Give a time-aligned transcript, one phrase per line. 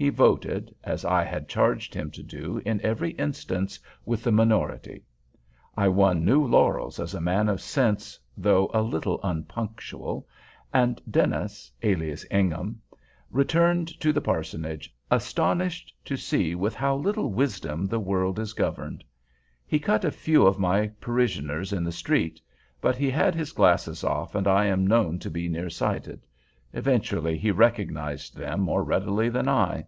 [0.00, 5.02] He voted, as I had charged him to do, in every instance, with the minority.
[5.76, 12.24] I won new laurels as a man of sense, though a little unpunctual—and Dennis, alias
[12.30, 12.80] Ingham,
[13.32, 19.02] returned to the parsonage, astonished to see with how little wisdom the world is governed.
[19.66, 22.40] He cut a few of my parishioners in the street;
[22.80, 26.24] but he had his glasses off, and I am known to be nearsighted.
[26.74, 29.86] Eventually he recognized them more readily than I.